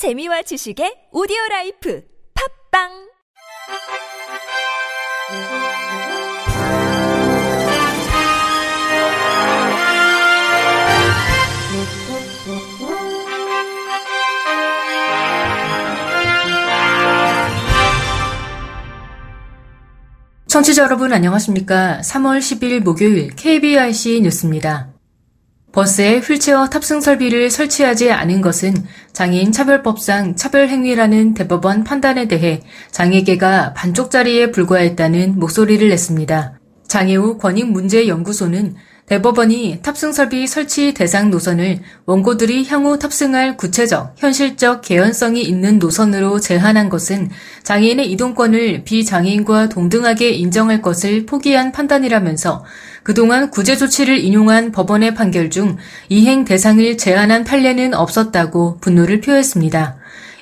[0.00, 2.02] 재미와 지식의 오디오 라이프
[2.72, 2.88] 팝빵
[20.46, 22.00] 청취자 여러분 안녕하십니까?
[22.00, 24.94] 3월 10일 목요일 KBIC 뉴스입니다.
[25.72, 28.74] 버스에 휠체어 탑승 설비를 설치하지 않은 것은
[29.12, 36.58] 장애인 차별법상 차별행위라는 대법원 판단에 대해 장애계가 반쪽짜리에 불과했다는 목소리를 냈습니다.
[36.88, 38.74] 장애우 권익문제연구소는
[39.10, 47.28] 대법원이 탑승설비 설치 대상 노선을 원고들이 향후 탑승할 구체적, 현실적 개연성이 있는 노선으로 제한한 것은
[47.64, 52.64] 장애인의 이동권을 비장애인과 동등하게 인정할 것을 포기한 판단이라면서
[53.02, 55.76] 그동안 구제 조치를 인용한 법원의 판결 중
[56.08, 59.96] 이행 대상을 제한한 판례는 없었다고 분노를 표했습니다.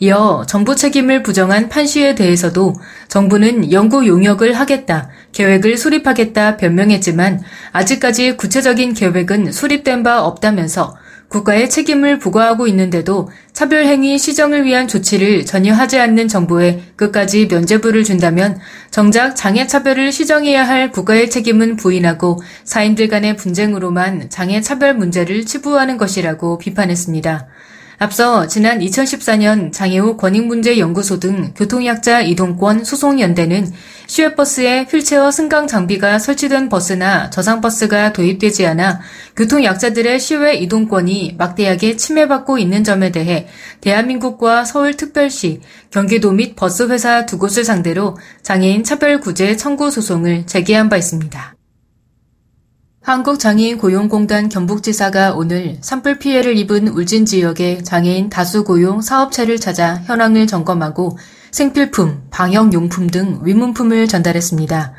[0.00, 2.74] 이어 정부 책임을 부정한 판시에 대해서도
[3.08, 7.40] 정부는 연구 용역을 하겠다, 계획을 수립하겠다 변명했지만
[7.72, 10.96] 아직까지 구체적인 계획은 수립된 바 없다면서
[11.28, 18.58] 국가의 책임을 부과하고 있는데도 차별행위 시정을 위한 조치를 전혀 하지 않는 정부에 끝까지 면죄부를 준다면
[18.90, 27.48] 정작 장애차별을 시정해야 할 국가의 책임은 부인하고 사인들 간의 분쟁으로만 장애차별 문제를 치부하는 것이라고 비판했습니다.
[27.98, 33.72] 앞서 지난 2014년 장애우 권익문제연구소 등 교통약자 이동권 소송연대는
[34.06, 39.00] 시외버스에 휠체어 승강 장비가 설치된 버스나 저상버스가 도입되지 않아
[39.36, 43.48] 교통약자들의 시외 이동권이 막대하게 침해받고 있는 점에 대해
[43.80, 51.54] 대한민국과 서울특별시, 경기도 및 버스회사 두 곳을 상대로 장애인 차별구제 청구 소송을 제기한 바 있습니다.
[53.04, 60.46] 한국장애인 고용공단 경북지사가 오늘 산불 피해를 입은 울진 지역의 장애인 다수 고용 사업체를 찾아 현황을
[60.46, 61.18] 점검하고
[61.50, 64.94] 생필품, 방역용품 등 위문품을 전달했습니다.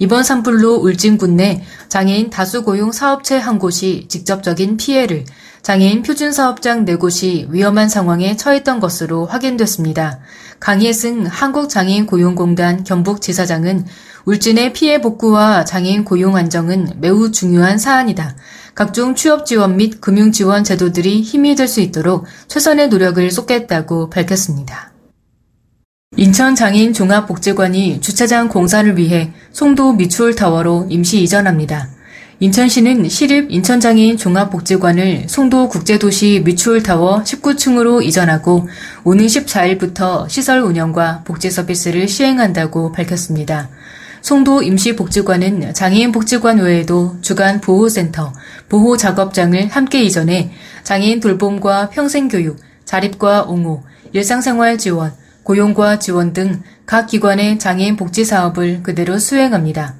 [0.00, 5.24] 이번 산불로 울진군 내 장애인 다수 고용 사업체 한 곳이 직접적인 피해를,
[5.64, 10.18] 장애인 표준 사업장 네 곳이 위험한 상황에 처했던 것으로 확인됐습니다.
[10.60, 13.86] 강예승 한국장애인 고용공단 경북지사장은
[14.26, 18.36] 울진의 피해 복구와 장애인 고용 안정은 매우 중요한 사안이다.
[18.74, 24.92] 각종 취업 지원 및 금융 지원 제도들이 힘이 될 수 있도록 최선의 노력을 쏟겠다고 밝혔습니다.
[26.18, 31.93] 인천 장애인 종합복지관이 주차장 공사를 위해 송도 미추홀타워로 임시 이전합니다.
[32.44, 38.68] 인천시는 시립 인천장애인 종합복지관을 송도 국제도시 미추홀타워 19층으로 이전하고
[39.02, 43.70] 오는 14일부터 시설 운영과 복지 서비스를 시행한다고 밝혔습니다.
[44.20, 48.34] 송도 임시복지관은 장애인 복지관 외에도 주간 보호센터,
[48.68, 50.52] 보호작업장을 함께 이전해
[50.82, 58.82] 장애인 돌봄과 평생교육, 자립과 옹호, 일상생활 지원, 고용과 지원 등 각 기관의 장애인 복지 사업을
[58.82, 59.94] 그대로 수행합니다.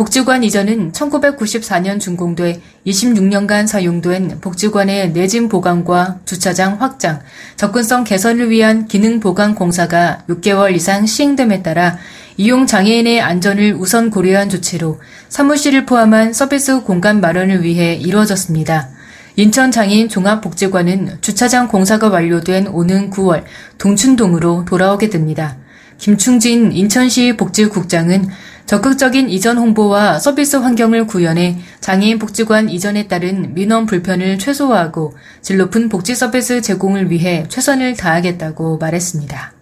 [0.00, 7.20] 복지관 이전은 1994년 준공돼 26년간 사용된 복지관의 내진 보강과 주차장 확장,
[7.56, 11.98] 접근성 개선을 위한 기능 보강 공사가 6개월 이상 시행됨에 따라
[12.38, 18.88] 이용 장애인의 안전을 우선 고려한 조치로 사무실을 포함한 서비스 공간 마련을 위해 이루어졌습니다.
[19.36, 23.44] 인천장애인 종합복지관은 주차장 공사가 완료된 오는 9월
[23.76, 25.58] 동춘동으로 돌아오게 됩니다.
[25.98, 28.30] 김충진 인천시 복지국장은
[28.70, 35.88] 적극적인 이전 홍보와 서비스 환경을 구현해 장애인 복지관 이전에 따른 민원 불편을 최소화하고 질 높은
[35.88, 39.54] 복지 서비스 제공을 위해 최선을 다하겠다고 말했습니다.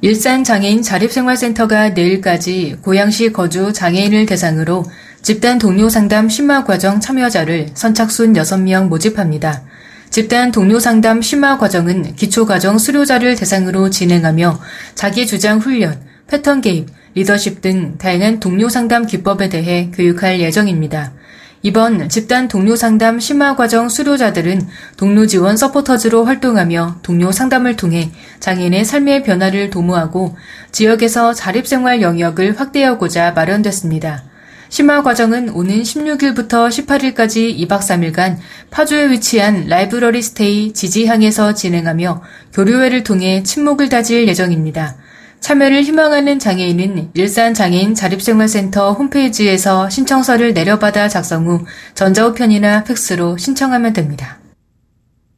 [0.00, 4.86] 일산 장애인 자립생활센터가 내일까지 고양시 거주 장애인을 대상으로
[5.20, 9.62] 집단 동료 상담 심화 과정 참여자를 선착순 6명 모집합니다.
[10.08, 14.58] 집단 동료 상담 심화 과정은 기초 과정 수료자를 대상으로 진행하며
[14.94, 21.14] 자기 주장 훈련, 패턴 개입, 리더십 등 다양한 동료 상담 기법에 대해 교육할 예정입니다.
[21.62, 24.68] 이번 집단 동료 상담 심화 과정 수료자들은
[24.98, 28.10] 동료 지원 서포터즈로 활동하며 동료 상담을 통해
[28.40, 30.36] 장애인의 삶의 변화를 도모하고
[30.72, 34.22] 지역에서 자립생활 영역을 확대하고자 마련됐습니다.
[34.68, 38.36] 심화 과정은 오는 16일부터 18일까지 2박 3일간
[38.70, 42.22] 파주에 위치한 라이브러리 스테이 지지항에서 진행하며
[42.52, 44.96] 교류회를 통해 친목을 다질 예정입니다.
[45.40, 54.38] 참여를 희망하는 장애인은 일산장애인 자립생활센터 홈페이지에서 신청서를 내려받아 작성 후 전자우편이나 팩스로 신청하면 됩니다.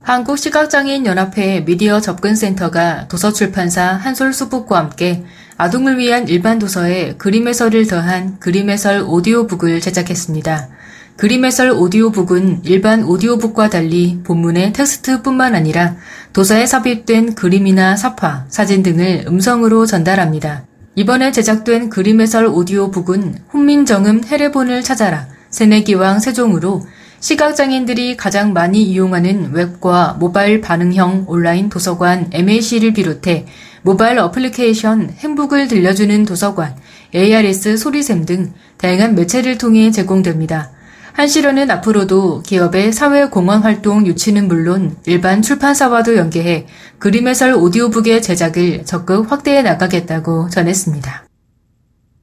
[0.01, 5.25] 한국시각장애인연합회 미디어 접근센터가 도서출판사 한솔수북과 함께
[5.59, 10.78] 아동을 위한 일반 도서에 그림 해설을 더한 그림 해설 오디오북을 제작했습니다.
[11.19, 15.97] 그림 해설 오디오북은 일반 오디오북과 달리 본문의 텍스트뿐만 아니라
[16.33, 20.65] 도서에 삽입된 그림이나 사파, 사진 등을 음성으로 전달합니다.
[20.95, 26.87] 이번에 제작된 그림 해설 오디오북은 훈민정음 해례본을 찾아라, 새내기왕 세종으로
[27.19, 33.47] 시각장애인들이 가장 많이 이용하는 웹과 모바일 반응형 온라인 도서관 MAC를 비롯해
[33.83, 36.77] 모바일 어플리케이션 행북을 들려주는 도서관,
[37.13, 40.78] ARS 소리샘 등 다양한 매체를 통해 제공됩니다.
[41.13, 46.67] 한시련은 앞으로도 기업의 사회공헌 활동 유치는 물론 일반 출판사와도 연계해
[46.99, 51.25] 그림 해설 오디오북의 제작을 적극 확대해 나가겠다고 전했습니다.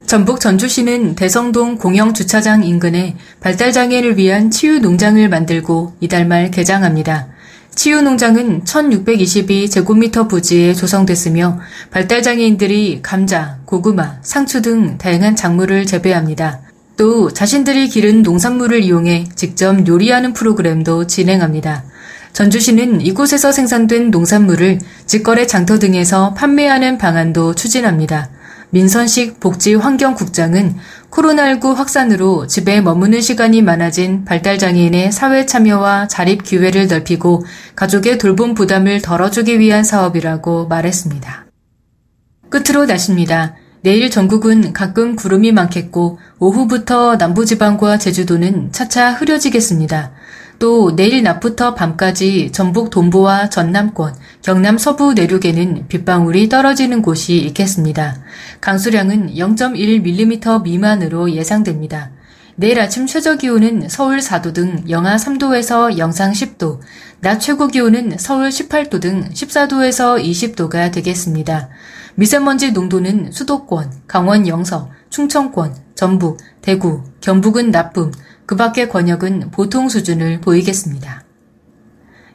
[0.06, 7.28] 전북 전주시는 대성동 공영 주차장 인근에 발달장애를 위한 치유 농장을 만들고 이달 말 개장합니다.
[7.74, 11.58] 치유 농장은 1622제곱미터 부지에 조성됐으며
[11.90, 16.65] 발달장애인들이 감자, 고구마, 상추 등 다양한 작물을 재배합니다.
[16.96, 21.84] 또 자신들이 기른 농산물을 이용해 직접 요리하는 프로그램도 진행합니다.
[22.32, 28.30] 전주시는 이곳에서 생산된 농산물을 직거래 장터 등에서 판매하는 방안도 추진합니다.
[28.70, 30.76] 민선식 복지환경국장은
[31.10, 37.44] 코로나19 확산으로 집에 머무는 시간이 많아진 발달장애인의 사회 참여와 자립 기회를 넓히고
[37.74, 41.46] 가족의 돌봄 부담을 덜어주기 위한 사업이라고 말했습니다.
[42.50, 43.56] 끝으로 날씨입니다.
[43.86, 50.10] 내일 전국은 가끔 구름이 많겠고 오후부터 남부지방과 제주도는 차차 흐려지겠습니다.
[50.58, 54.12] 또 내일 낮부터 밤까지 전북 동부와 전남권,
[54.42, 58.16] 경남 서부 내륙에는 빗방울이 떨어지는 곳이 있겠습니다.
[58.60, 62.10] 강수량은 0.1mm 미만으로 예상됩니다.
[62.56, 66.80] 내일 아침 최저 기온은 서울 4도 등 영하 3도에서 영상 10도,
[67.20, 71.68] 낮 최고 기온은 서울 18도 등 14도에서 20도가 되겠습니다.
[72.16, 78.10] 미세먼지 농도는 수도권, 강원 영서, 충청권, 전북, 대구, 경북은 나쁨,
[78.46, 81.24] 그 밖의 권역은 보통 수준을 보이겠습니다.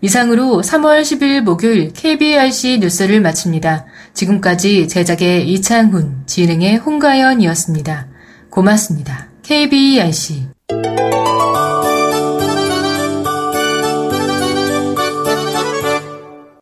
[0.01, 3.85] 이상으로 3월 10일 목요일 KBRC 뉴스를 마칩니다.
[4.13, 8.07] 지금까지 제작의 이창훈, 진행의 홍가연이었습니다.
[8.49, 9.29] 고맙습니다.
[9.43, 10.50] KBRC